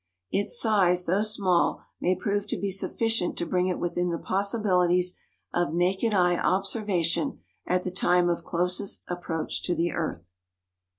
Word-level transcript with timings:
Its 0.31 0.59
size, 0.59 1.05
though 1.05 1.21
small, 1.21 1.83
may 1.99 2.15
prove 2.15 2.47
to 2.47 2.57
be 2.59 2.71
sufficient 2.71 3.37
to 3.37 3.45
bring 3.45 3.67
it 3.67 3.77
within 3.77 4.09
the 4.09 4.17
possibilities 4.17 5.15
of 5.53 5.75
naked 5.75 6.11
eye 6.11 6.37
observation 6.39 7.37
at 7.67 7.83
the 7.83 7.91
time 7.91 8.27
of 8.27 8.43
closest 8.43 9.05
approach 9.09 9.61
to 9.61 9.75
the 9.75 9.91
earth. 9.91 10.31